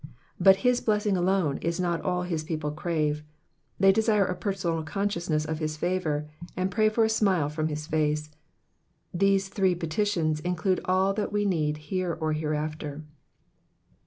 But 0.39 0.55
his 0.65 0.81
blessing 0.81 1.15
alone 1.15 1.59
is 1.59 1.79
not 1.79 2.01
all 2.01 2.23
his 2.23 2.43
people 2.43 2.71
crave, 2.71 3.23
they 3.79 3.91
desire 3.91 4.25
a 4.25 4.35
personal 4.35 4.81
consciousness 4.81 5.45
of 5.45 5.59
his 5.59 5.77
favour, 5.77 6.27
and 6.57 6.71
pray 6.71 6.89
for 6.89 7.03
a 7.03 7.07
smile 7.07 7.49
from 7.49 7.67
his 7.67 7.85
face. 7.85 8.31
These 9.13 9.49
three 9.49 9.75
petitions 9.75 10.39
include 10.39 10.79
all 10.85 11.13
that 11.13 11.31
we 11.31 11.45
need 11.45 11.77
here 11.93 12.17
or 12.19 12.33
hereafter. 12.33 13.03